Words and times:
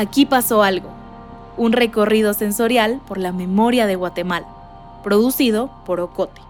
Aquí 0.00 0.24
pasó 0.24 0.62
algo, 0.62 0.88
un 1.58 1.72
recorrido 1.72 2.32
sensorial 2.32 3.02
por 3.06 3.18
la 3.18 3.32
memoria 3.32 3.86
de 3.86 3.96
Guatemala, 3.96 4.46
producido 5.04 5.68
por 5.84 6.00
Ocote. 6.00 6.40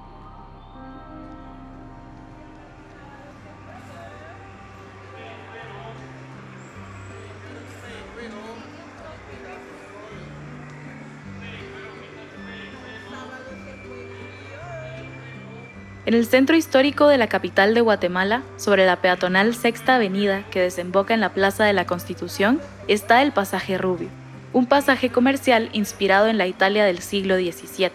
En 16.11 16.17
el 16.17 16.27
centro 16.27 16.57
histórico 16.57 17.07
de 17.07 17.19
la 17.19 17.29
capital 17.29 17.73
de 17.73 17.83
Guatemala, 17.83 18.43
sobre 18.57 18.85
la 18.85 18.97
peatonal 18.97 19.55
Sexta 19.55 19.95
Avenida 19.95 20.43
que 20.51 20.61
desemboca 20.61 21.15
en 21.15 21.21
la 21.21 21.29
Plaza 21.29 21.65
de 21.65 21.73
la 21.73 21.87
Constitución, 21.87 22.61
está 22.89 23.23
el 23.23 23.31
Pasaje 23.31 23.79
Rubio, 23.79 24.09
un 24.53 24.67
pasaje 24.67 25.11
comercial 25.11 25.69
inspirado 25.73 26.27
en 26.27 26.37
la 26.37 26.49
Italia 26.49 26.85
del 26.85 26.99
siglo 26.99 27.37
XVII. 27.37 27.93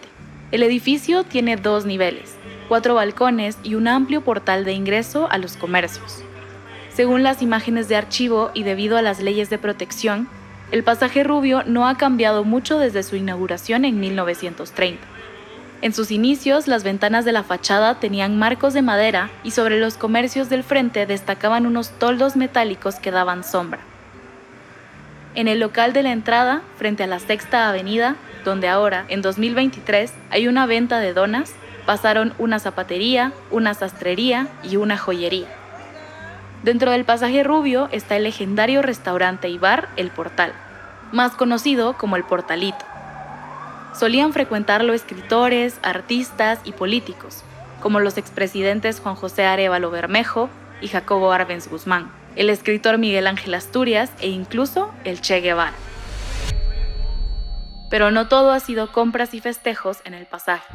El 0.50 0.62
edificio 0.62 1.24
tiene 1.24 1.58
dos 1.58 1.84
niveles, 1.84 2.36
cuatro 2.68 2.94
balcones 2.94 3.58
y 3.62 3.74
un 3.74 3.86
amplio 3.86 4.22
portal 4.22 4.64
de 4.64 4.72
ingreso 4.72 5.28
a 5.30 5.36
los 5.36 5.58
comercios. 5.58 6.24
Según 6.94 7.22
las 7.22 7.42
imágenes 7.42 7.86
de 7.86 7.96
archivo 7.96 8.50
y 8.54 8.62
debido 8.62 8.96
a 8.96 9.02
las 9.02 9.20
leyes 9.20 9.50
de 9.50 9.58
protección, 9.58 10.26
el 10.72 10.84
pasaje 10.84 11.22
Rubio 11.22 11.64
no 11.66 11.86
ha 11.86 11.98
cambiado 11.98 12.44
mucho 12.44 12.78
desde 12.78 13.02
su 13.02 13.16
inauguración 13.16 13.84
en 13.84 14.00
1930. 14.00 15.15
En 15.82 15.92
sus 15.92 16.10
inicios, 16.10 16.68
las 16.68 16.84
ventanas 16.84 17.24
de 17.26 17.32
la 17.32 17.42
fachada 17.42 18.00
tenían 18.00 18.38
marcos 18.38 18.72
de 18.72 18.80
madera 18.80 19.30
y 19.44 19.50
sobre 19.50 19.78
los 19.78 19.98
comercios 19.98 20.48
del 20.48 20.64
frente 20.64 21.04
destacaban 21.04 21.66
unos 21.66 21.90
toldos 21.90 22.34
metálicos 22.34 22.94
que 22.96 23.10
daban 23.10 23.44
sombra. 23.44 23.80
En 25.34 25.48
el 25.48 25.60
local 25.60 25.92
de 25.92 26.02
la 26.02 26.12
entrada, 26.12 26.62
frente 26.78 27.02
a 27.02 27.06
la 27.06 27.18
Sexta 27.18 27.68
Avenida, 27.68 28.16
donde 28.42 28.68
ahora, 28.68 29.04
en 29.08 29.20
2023, 29.20 30.14
hay 30.30 30.48
una 30.48 30.64
venta 30.64 30.98
de 30.98 31.12
donas, 31.12 31.52
pasaron 31.84 32.32
una 32.38 32.58
zapatería, 32.58 33.32
una 33.50 33.74
sastrería 33.74 34.48
y 34.62 34.76
una 34.76 34.96
joyería. 34.96 35.48
Dentro 36.62 36.90
del 36.90 37.04
pasaje 37.04 37.42
rubio 37.42 37.90
está 37.92 38.16
el 38.16 38.22
legendario 38.22 38.80
restaurante 38.80 39.50
y 39.50 39.58
bar 39.58 39.90
El 39.96 40.08
Portal, 40.08 40.52
más 41.12 41.32
conocido 41.32 41.98
como 41.98 42.16
El 42.16 42.24
Portalito 42.24 42.95
solían 43.96 44.32
frecuentarlo 44.32 44.92
escritores, 44.92 45.78
artistas 45.82 46.60
y 46.64 46.72
políticos, 46.72 47.42
como 47.80 48.00
los 48.00 48.18
expresidentes 48.18 49.00
Juan 49.00 49.14
José 49.14 49.44
Arevalo 49.44 49.90
Bermejo 49.90 50.50
y 50.80 50.88
Jacobo 50.88 51.32
Arbenz 51.32 51.68
Guzmán, 51.68 52.10
el 52.36 52.50
escritor 52.50 52.98
Miguel 52.98 53.26
Ángel 53.26 53.54
Asturias 53.54 54.10
e 54.20 54.28
incluso 54.28 54.92
el 55.04 55.20
Che 55.20 55.40
Guevara. 55.40 55.72
Pero 57.88 58.10
no 58.10 58.28
todo 58.28 58.50
ha 58.50 58.60
sido 58.60 58.92
compras 58.92 59.32
y 59.32 59.40
festejos 59.40 59.98
en 60.04 60.14
el 60.14 60.26
pasaje. 60.26 60.74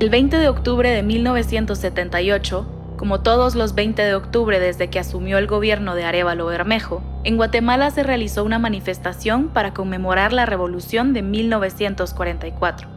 El 0.00 0.10
20 0.10 0.36
de 0.36 0.48
octubre 0.48 0.90
de 0.90 1.02
1978, 1.02 2.94
como 2.96 3.20
todos 3.20 3.54
los 3.54 3.74
20 3.74 4.02
de 4.02 4.14
octubre 4.14 4.60
desde 4.60 4.90
que 4.90 4.98
asumió 4.98 5.38
el 5.38 5.46
gobierno 5.46 5.94
de 5.94 6.04
Arevalo 6.04 6.46
Bermejo, 6.46 7.02
en 7.28 7.36
Guatemala 7.36 7.90
se 7.90 8.02
realizó 8.02 8.42
una 8.42 8.58
manifestación 8.58 9.48
para 9.48 9.74
conmemorar 9.74 10.32
la 10.32 10.46
revolución 10.46 11.12
de 11.12 11.20
1944. 11.20 12.88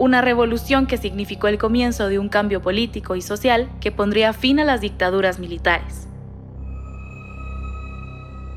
Una 0.00 0.22
revolución 0.22 0.88
que 0.88 0.96
significó 0.96 1.46
el 1.46 1.56
comienzo 1.56 2.08
de 2.08 2.18
un 2.18 2.28
cambio 2.28 2.60
político 2.60 3.14
y 3.14 3.22
social 3.22 3.70
que 3.80 3.92
pondría 3.92 4.32
fin 4.32 4.58
a 4.58 4.64
las 4.64 4.80
dictaduras 4.80 5.38
militares. 5.38 6.08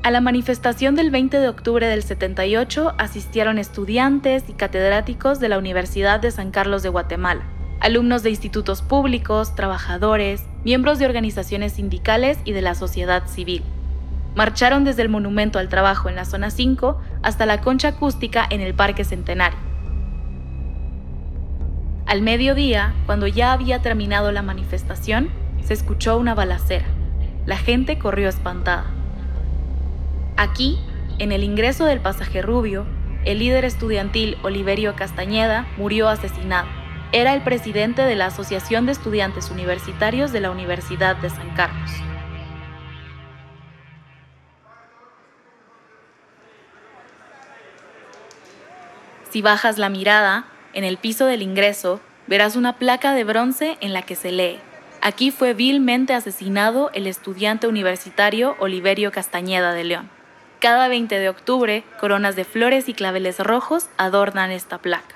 A 0.02 0.10
la 0.10 0.20
manifestación 0.20 0.96
del 0.96 1.12
20 1.12 1.38
de 1.38 1.48
octubre 1.48 1.86
del 1.86 2.02
78 2.02 2.94
asistieron 2.98 3.58
estudiantes 3.58 4.42
y 4.48 4.54
catedráticos 4.54 5.38
de 5.38 5.48
la 5.48 5.58
Universidad 5.58 6.18
de 6.18 6.32
San 6.32 6.50
Carlos 6.50 6.82
de 6.82 6.88
Guatemala, 6.88 7.44
alumnos 7.78 8.24
de 8.24 8.30
institutos 8.30 8.82
públicos, 8.82 9.54
trabajadores, 9.54 10.42
miembros 10.64 10.98
de 10.98 11.06
organizaciones 11.06 11.74
sindicales 11.74 12.36
y 12.44 12.50
de 12.50 12.62
la 12.62 12.74
sociedad 12.74 13.28
civil. 13.28 13.62
Marcharon 14.34 14.84
desde 14.84 15.02
el 15.02 15.08
Monumento 15.08 15.58
al 15.58 15.68
Trabajo 15.68 16.08
en 16.08 16.16
la 16.16 16.24
zona 16.24 16.50
5 16.50 17.00
hasta 17.22 17.46
la 17.46 17.60
concha 17.60 17.88
acústica 17.88 18.46
en 18.48 18.60
el 18.60 18.74
Parque 18.74 19.04
Centenario. 19.04 19.58
Al 22.06 22.22
mediodía, 22.22 22.94
cuando 23.06 23.26
ya 23.26 23.52
había 23.52 23.82
terminado 23.82 24.32
la 24.32 24.42
manifestación, 24.42 25.30
se 25.62 25.74
escuchó 25.74 26.18
una 26.18 26.34
balacera. 26.34 26.86
La 27.46 27.56
gente 27.56 27.98
corrió 27.98 28.28
espantada. 28.28 28.86
Aquí, 30.36 30.78
en 31.18 31.32
el 31.32 31.44
ingreso 31.44 31.84
del 31.84 32.00
pasaje 32.00 32.42
rubio, 32.42 32.86
el 33.24 33.40
líder 33.40 33.64
estudiantil 33.64 34.38
Oliverio 34.42 34.96
Castañeda 34.96 35.66
murió 35.76 36.08
asesinado. 36.08 36.66
Era 37.12 37.34
el 37.34 37.42
presidente 37.42 38.02
de 38.02 38.16
la 38.16 38.26
Asociación 38.26 38.86
de 38.86 38.92
Estudiantes 38.92 39.50
Universitarios 39.50 40.32
de 40.32 40.40
la 40.40 40.50
Universidad 40.50 41.16
de 41.16 41.28
San 41.28 41.50
Carlos. 41.54 41.90
Si 49.30 49.42
bajas 49.42 49.78
la 49.78 49.88
mirada, 49.88 50.44
en 50.72 50.82
el 50.82 50.96
piso 50.96 51.24
del 51.24 51.42
ingreso, 51.42 52.00
verás 52.26 52.56
una 52.56 52.78
placa 52.78 53.14
de 53.14 53.22
bronce 53.22 53.78
en 53.80 53.92
la 53.92 54.02
que 54.02 54.16
se 54.16 54.32
lee, 54.32 54.58
aquí 55.02 55.30
fue 55.30 55.54
vilmente 55.54 56.14
asesinado 56.14 56.90
el 56.94 57.06
estudiante 57.06 57.68
universitario 57.68 58.56
Oliverio 58.58 59.12
Castañeda 59.12 59.72
de 59.72 59.84
León. 59.84 60.10
Cada 60.58 60.88
20 60.88 61.16
de 61.16 61.28
octubre, 61.28 61.84
coronas 62.00 62.34
de 62.34 62.44
flores 62.44 62.88
y 62.88 62.92
claveles 62.92 63.38
rojos 63.38 63.86
adornan 63.96 64.50
esta 64.50 64.78
placa. 64.78 65.14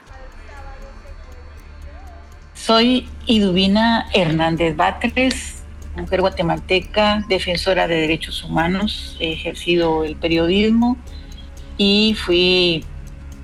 Soy 2.54 3.08
Idubina 3.26 4.06
Hernández 4.14 4.76
Batres, 4.76 5.64
mujer 5.96 6.20
guatemalteca, 6.20 7.25
defensora 7.28 7.88
de 7.88 7.96
derechos 7.96 8.44
humanos, 8.44 9.16
he 9.19 9.32
ejercido 9.32 10.04
el 10.04 10.14
periodismo 10.14 10.96
y 11.76 12.16
fui 12.25 12.84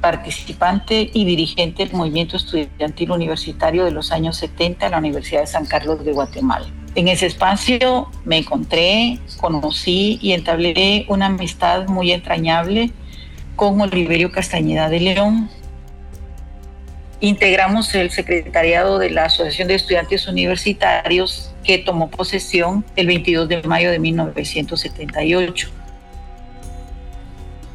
participante 0.01 1.11
y 1.13 1.25
dirigente 1.25 1.85
del 1.85 1.95
movimiento 1.95 2.37
estudiantil 2.37 3.11
universitario 3.11 3.85
de 3.85 3.91
los 3.91 4.13
años 4.13 4.37
70 4.37 4.87
en 4.87 4.93
la 4.93 4.99
Universidad 4.99 5.41
de 5.41 5.47
San 5.47 5.67
Carlos 5.67 6.05
de 6.05 6.13
Guatemala. 6.13 6.67
En 6.95 7.09
ese 7.09 7.27
espacio 7.27 8.11
me 8.25 8.39
encontré, 8.39 9.19
conocí 9.39 10.19
y 10.21 10.33
entablé 10.33 11.07
una 11.09 11.27
amistad 11.27 11.87
muy 11.87 12.13
entrañable 12.13 12.91
con 13.55 13.81
Oliverio 13.81 14.33
Castañeda 14.33 14.89
de 14.89 15.01
León, 15.01 15.51
integramos 17.21 17.95
el 17.95 18.11
secretariado 18.11 18.99
de 18.99 19.11
la 19.11 19.27
Asociación 19.27 19.69
de 19.69 19.75
Estudiantes 19.75 20.27
Universitarios 20.27 21.53
que 21.63 21.79
tomó 21.79 22.11
posesión 22.11 22.85
el 22.97 23.07
22 23.07 23.49
de 23.49 23.63
mayo 23.63 23.91
de 23.91 23.99
1978. 23.99 25.71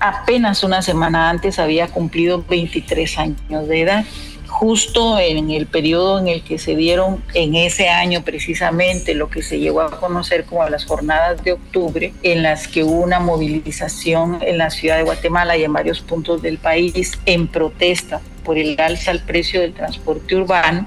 Apenas 0.05 0.63
una 0.63 0.83
semana 0.83 1.31
antes 1.31 1.57
había 1.57 1.87
cumplido 1.87 2.43
23 2.47 3.17
años 3.17 3.67
de 3.67 3.81
edad 3.81 4.05
justo 4.45 5.17
en 5.17 5.49
el 5.49 5.65
periodo 5.65 6.19
en 6.19 6.27
el 6.27 6.43
que 6.43 6.59
se 6.59 6.75
dieron 6.75 7.23
en 7.33 7.55
ese 7.55 7.89
año 7.89 8.21
precisamente 8.23 9.15
lo 9.15 9.31
que 9.31 9.41
se 9.41 9.57
llegó 9.57 9.81
a 9.81 9.99
conocer 9.99 10.45
como 10.45 10.69
las 10.69 10.85
jornadas 10.85 11.43
de 11.43 11.53
octubre, 11.53 12.13
en 12.21 12.43
las 12.43 12.67
que 12.67 12.83
hubo 12.83 13.01
una 13.01 13.19
movilización 13.19 14.37
en 14.43 14.59
la 14.59 14.69
ciudad 14.69 14.97
de 14.97 15.03
Guatemala 15.03 15.57
y 15.57 15.63
en 15.63 15.73
varios 15.73 16.01
puntos 16.01 16.43
del 16.43 16.59
país 16.59 17.13
en 17.25 17.47
protesta 17.47 18.21
por 18.43 18.59
el 18.59 18.79
alza 18.79 19.09
al 19.09 19.21
precio 19.21 19.59
del 19.59 19.73
transporte 19.73 20.35
urbano, 20.35 20.85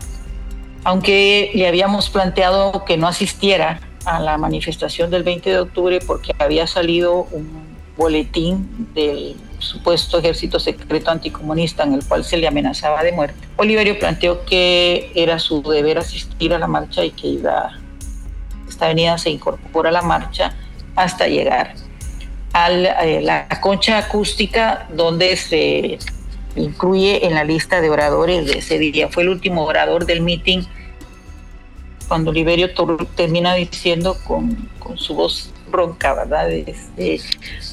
aunque 0.85 1.51
le 1.55 1.67
habíamos 1.67 2.09
planteado 2.09 2.85
que 2.85 2.97
no 2.97 3.09
asistiera 3.09 3.81
a 4.05 4.21
la 4.21 4.39
manifestación 4.39 5.11
del 5.11 5.25
20 5.25 5.51
de 5.51 5.59
octubre 5.59 5.99
porque 6.07 6.33
había 6.39 6.69
salido 6.69 7.27
un 7.33 7.68
boletín 7.99 8.89
del 8.95 9.37
supuesto 9.59 10.21
ejército 10.21 10.61
secreto 10.61 11.11
anticomunista 11.11 11.83
en 11.83 11.95
el 11.95 12.05
cual 12.07 12.25
se 12.25 12.37
le 12.39 12.47
amenazaba 12.47 13.03
de 13.03 13.13
muerte. 13.13 13.47
Oliverio 13.57 13.99
planteó 13.99 14.45
que 14.47 15.11
era 15.15 15.39
su 15.41 15.61
deber 15.63 15.99
asistir 15.99 16.55
a 16.55 16.59
la 16.59 16.69
marcha 16.69 17.05
y 17.05 17.11
que 17.11 17.27
iba, 17.27 17.73
esta 18.69 18.87
avenida 18.87 19.19
se 19.19 19.31
incorpora 19.31 19.91
a 19.91 19.93
la 19.93 20.03
marcha 20.03 20.55
hasta 20.95 21.27
llegar 21.27 21.75
a 22.53 22.71
eh, 22.71 23.21
la 23.21 23.49
concha 23.61 23.99
acústica 23.99 24.89
donde 24.95 25.37
se 25.37 25.99
incluye 26.57 27.27
en 27.27 27.35
la 27.35 27.45
lista 27.45 27.81
de 27.81 27.91
oradores 27.91 28.47
de 28.47 28.59
ese 28.59 28.79
día. 28.79 29.09
Fue 29.09 29.25
el 29.25 29.29
último 29.29 29.65
orador 29.65 30.07
del 30.07 30.21
meeting 30.21 30.63
cuando 32.09 32.31
Oliverio 32.31 32.71
termina 33.15 33.55
diciendo 33.55 34.17
con, 34.27 34.69
con 34.79 34.99
su 34.99 35.15
voz 35.15 35.53
ronca, 35.71 36.15
¿verdad? 36.15 36.49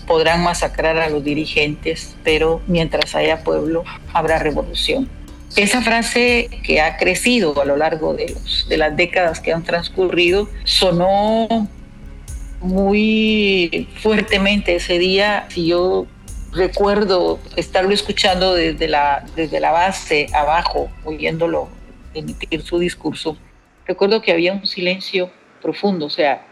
Podrán 0.05 0.43
masacrar 0.43 0.97
a 0.97 1.09
los 1.09 1.23
dirigentes, 1.23 2.15
pero 2.23 2.61
mientras 2.67 3.15
haya 3.15 3.43
pueblo 3.43 3.83
habrá 4.13 4.37
revolución. 4.39 5.09
Esa 5.55 5.81
frase 5.81 6.49
que 6.63 6.81
ha 6.81 6.97
crecido 6.97 7.61
a 7.61 7.65
lo 7.65 7.77
largo 7.77 8.13
de, 8.13 8.35
de 8.67 8.77
las 8.77 8.95
décadas 8.97 9.39
que 9.39 9.53
han 9.53 9.63
transcurrido 9.63 10.49
sonó 10.65 11.47
muy 12.59 13.88
fuertemente 14.01 14.75
ese 14.75 14.99
día. 14.99 15.47
Si 15.49 15.67
yo 15.67 16.07
recuerdo 16.51 17.39
estarlo 17.55 17.93
escuchando 17.93 18.53
desde 18.53 18.89
la, 18.89 19.25
desde 19.35 19.61
la 19.61 19.71
base 19.71 20.27
abajo, 20.33 20.89
oyéndolo 21.05 21.69
emitir 22.13 22.61
su 22.61 22.79
discurso, 22.79 23.38
recuerdo 23.85 24.21
que 24.21 24.31
había 24.31 24.53
un 24.53 24.65
silencio 24.65 25.29
profundo, 25.61 26.07
o 26.07 26.09
sea, 26.09 26.45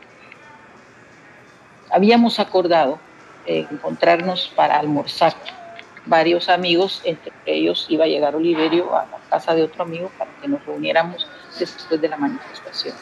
habíamos 1.92 2.40
acordado 2.40 3.00
encontrarnos 3.46 4.52
para 4.56 4.80
almorzar 4.80 5.34
varios 6.06 6.50
amigos, 6.50 7.02
entre 7.06 7.34
ellos 7.46 7.86
iba 7.90 8.06
a 8.06 8.08
llegar 8.08 8.36
Oliverio 8.36 8.96
a 8.96 9.06
la 9.06 9.18
casa 9.30 9.56
de 9.56 9.64
otro 9.64 9.84
amigo 9.84 10.12
para 10.18 10.32
que 10.42 10.48
nos 10.48 10.66
reuniéramos 10.66 11.28
después 11.58 12.00
de 12.02 12.10
la 12.10 12.18
manifestación. 12.18 12.96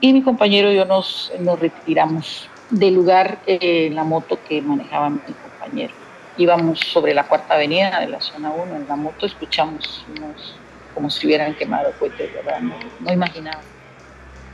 Y 0.00 0.12
mi 0.12 0.22
compañero 0.22 0.72
y 0.72 0.76
yo 0.76 0.84
nos, 0.84 1.32
nos 1.40 1.58
retiramos 1.58 2.48
del 2.70 2.94
lugar 2.94 3.38
eh, 3.46 3.86
en 3.86 3.96
la 3.96 4.04
moto 4.04 4.38
que 4.48 4.60
manejaba 4.62 5.10
mi 5.10 5.18
compañero. 5.18 5.92
Íbamos 6.36 6.80
sobre 6.80 7.14
la 7.14 7.24
cuarta 7.24 7.54
avenida 7.54 7.98
de 8.00 8.08
la 8.08 8.20
zona 8.20 8.50
1 8.50 8.76
en 8.76 8.88
la 8.88 8.96
moto, 8.96 9.26
escuchamos 9.26 10.04
unos, 10.16 10.54
como 10.98 11.10
si 11.10 11.28
hubieran 11.28 11.54
quemado 11.54 11.92
cohetes, 11.96 12.34
¿verdad? 12.34 12.60
No, 12.60 12.74
no 12.98 13.12
imaginaba. 13.12 13.60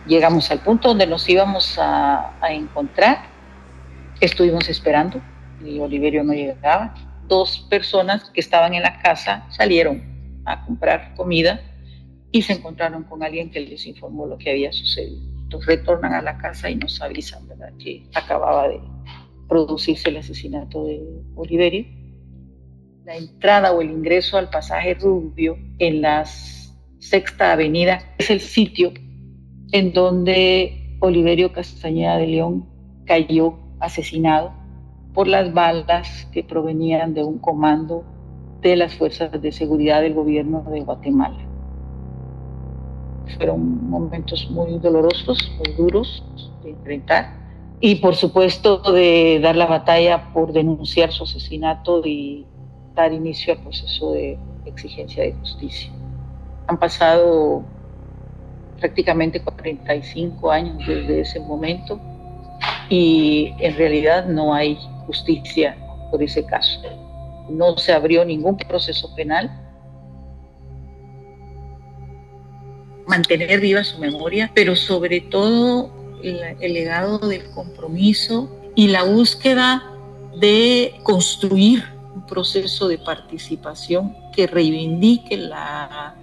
Llegamos 0.06 0.50
al 0.50 0.60
punto 0.60 0.88
donde 0.88 1.06
nos 1.06 1.26
íbamos 1.26 1.78
a, 1.78 2.34
a 2.38 2.52
encontrar, 2.52 3.30
estuvimos 4.20 4.68
esperando 4.68 5.22
y 5.64 5.78
Oliverio 5.78 6.22
no 6.22 6.34
llegaba. 6.34 6.94
Dos 7.26 7.66
personas 7.70 8.28
que 8.28 8.40
estaban 8.40 8.74
en 8.74 8.82
la 8.82 8.98
casa 8.98 9.46
salieron 9.48 10.02
a 10.44 10.66
comprar 10.66 11.14
comida 11.14 11.62
y 12.30 12.42
se 12.42 12.52
encontraron 12.52 13.04
con 13.04 13.22
alguien 13.22 13.50
que 13.50 13.60
les 13.60 13.86
informó 13.86 14.26
lo 14.26 14.36
que 14.36 14.50
había 14.50 14.70
sucedido. 14.70 15.22
Entonces 15.44 15.66
retornan 15.66 16.12
a 16.12 16.20
la 16.20 16.36
casa 16.36 16.68
y 16.68 16.76
nos 16.76 17.00
avisan 17.00 17.48
¿verdad? 17.48 17.72
que 17.78 18.06
acababa 18.14 18.68
de 18.68 18.82
producirse 19.48 20.10
el 20.10 20.18
asesinato 20.18 20.84
de 20.84 21.00
Oliverio. 21.36 21.86
La 23.04 23.16
entrada 23.16 23.72
o 23.72 23.82
el 23.82 23.90
ingreso 23.90 24.38
al 24.38 24.48
pasaje 24.48 24.94
Rubio 24.94 25.58
en 25.78 26.00
la 26.00 26.24
Sexta 27.00 27.52
Avenida 27.52 27.98
es 28.16 28.30
el 28.30 28.40
sitio 28.40 28.94
en 29.72 29.92
donde 29.92 30.96
Oliverio 31.00 31.52
Castañeda 31.52 32.16
de 32.16 32.28
León 32.28 32.66
cayó 33.04 33.58
asesinado 33.78 34.52
por 35.12 35.28
las 35.28 35.52
balas 35.52 36.26
que 36.32 36.42
provenían 36.42 37.12
de 37.12 37.22
un 37.22 37.38
comando 37.40 38.04
de 38.62 38.74
las 38.74 38.94
fuerzas 38.94 39.30
de 39.38 39.52
seguridad 39.52 40.00
del 40.00 40.14
gobierno 40.14 40.62
de 40.62 40.80
Guatemala. 40.80 41.46
Fueron 43.36 43.86
momentos 43.90 44.48
muy 44.50 44.78
dolorosos, 44.78 45.52
muy 45.58 45.74
duros 45.76 46.24
de 46.62 46.70
enfrentar 46.70 47.36
y 47.80 47.96
por 47.96 48.14
supuesto 48.14 48.78
de 48.78 49.40
dar 49.42 49.56
la 49.56 49.66
batalla 49.66 50.32
por 50.32 50.54
denunciar 50.54 51.12
su 51.12 51.24
asesinato 51.24 52.00
y 52.06 52.46
dar 52.94 53.12
inicio 53.12 53.54
al 53.54 53.60
proceso 53.60 54.12
de 54.12 54.38
exigencia 54.64 55.24
de 55.24 55.32
justicia. 55.32 55.90
Han 56.66 56.78
pasado 56.78 57.64
prácticamente 58.80 59.42
45 59.42 60.50
años 60.50 60.86
desde 60.86 61.20
ese 61.20 61.40
momento 61.40 62.00
y 62.88 63.52
en 63.58 63.76
realidad 63.76 64.26
no 64.26 64.54
hay 64.54 64.78
justicia 65.06 65.76
por 66.10 66.22
ese 66.22 66.44
caso. 66.44 66.80
No 67.48 67.76
se 67.76 67.92
abrió 67.92 68.24
ningún 68.24 68.56
proceso 68.56 69.14
penal. 69.14 69.50
Mantener 73.06 73.60
viva 73.60 73.84
su 73.84 73.98
memoria, 73.98 74.50
pero 74.54 74.74
sobre 74.76 75.20
todo 75.20 75.90
el, 76.22 76.40
el 76.60 76.72
legado 76.72 77.18
del 77.18 77.50
compromiso 77.50 78.50
y 78.74 78.88
la 78.88 79.04
búsqueda 79.04 79.82
de 80.38 80.94
construir 81.02 81.93
un 82.14 82.26
proceso 82.26 82.88
de 82.88 82.98
participación 82.98 84.14
que 84.32 84.46
reivindique 84.46 85.36
la, 85.36 86.14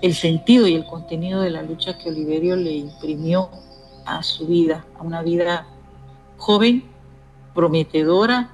el 0.00 0.14
sentido 0.14 0.68
y 0.68 0.74
el 0.74 0.86
contenido 0.86 1.40
de 1.40 1.50
la 1.50 1.62
lucha 1.62 1.98
que 1.98 2.10
Oliverio 2.10 2.56
le 2.56 2.72
imprimió 2.72 3.50
a 4.06 4.22
su 4.22 4.46
vida, 4.46 4.84
a 4.98 5.02
una 5.02 5.22
vida 5.22 5.66
joven 6.36 6.84
prometedora, 7.54 8.50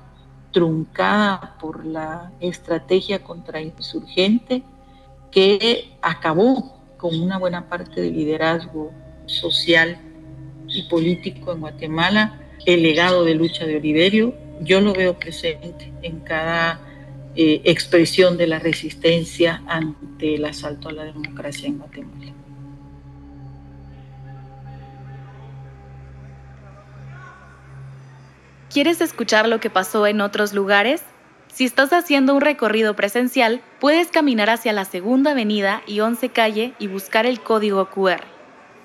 truncada 0.52 1.56
por 1.60 1.84
la 1.84 2.32
estrategia 2.40 3.22
contrainsurgente 3.22 4.62
que 5.30 5.96
acabó 6.02 6.76
con 6.96 7.20
una 7.20 7.38
buena 7.38 7.68
parte 7.68 8.00
del 8.00 8.14
liderazgo 8.14 8.92
social 9.26 9.98
y 10.68 10.82
político 10.84 11.52
en 11.52 11.60
Guatemala, 11.60 12.40
el 12.66 12.82
legado 12.82 13.24
de 13.24 13.34
lucha 13.34 13.64
de 13.64 13.76
Oliverio, 13.76 14.34
yo 14.60 14.80
lo 14.80 14.92
veo 14.92 15.18
presente 15.18 15.92
en 16.02 16.20
cada 16.20 16.80
eh, 17.34 17.62
expresión 17.64 18.36
de 18.36 18.46
la 18.46 18.58
resistencia 18.58 19.62
ante 19.66 20.34
el 20.34 20.44
asalto 20.44 20.88
a 20.88 20.92
la 20.92 21.04
democracia 21.04 21.68
en 21.68 21.78
Guatemala. 21.78 22.32
¿Quieres 28.72 29.00
escuchar 29.00 29.48
lo 29.48 29.58
que 29.58 29.68
pasó 29.68 30.06
en 30.06 30.20
otros 30.20 30.52
lugares? 30.52 31.02
Si 31.52 31.64
estás 31.64 31.92
haciendo 31.92 32.34
un 32.34 32.40
recorrido 32.40 32.94
presencial, 32.94 33.62
puedes 33.80 34.08
caminar 34.08 34.48
hacia 34.48 34.72
la 34.72 34.84
Segunda 34.84 35.32
Avenida 35.32 35.82
y 35.88 36.00
11 36.00 36.28
Calle 36.28 36.74
y 36.78 36.86
buscar 36.86 37.26
el 37.26 37.40
código 37.40 37.90
QR. 37.90 38.22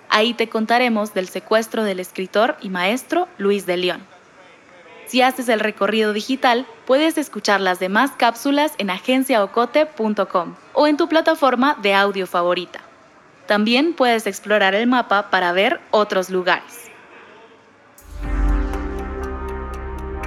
Ahí 0.10 0.33
te 0.33 0.50
contaremos 0.50 1.13
del 1.13 1.27
secuestro 1.27 1.83
del 1.83 2.00
escritor 2.00 2.57
y 2.62 2.69
maestro 2.69 3.27
Luis 3.38 3.68
de 3.68 3.77
León. 3.77 4.14
Si 5.07 5.22
haces 5.22 5.50
el 5.50 5.60
recorrido 5.60 6.13
digital, 6.13 6.66
puedes 6.86 7.18
escuchar 7.18 7.62
las 7.62 7.80
demás 7.80 8.12
cápsulas 8.18 8.74
en 8.78 8.90
agenciaocote.com 8.90 10.56
o 10.74 10.88
en 10.88 10.98
tu 10.98 11.07
plataforma 11.07 11.78
de 11.81 11.94
audio 11.94 12.28
favorita. 12.28 12.81
También 13.48 13.94
puedes 13.94 14.25
explorar 14.25 14.74
el 14.74 14.88
mapa 14.88 15.30
para 15.30 15.52
ver 15.52 15.80
otros 15.92 16.30
lugares. 16.30 16.90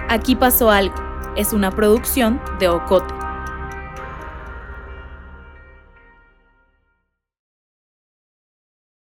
Aquí 0.08 0.36
pasó 0.36 0.70
algo. 0.70 0.94
Es 1.36 1.52
una 1.52 1.70
producción 1.70 2.40
de 2.58 2.68
Ocote. 2.68 3.17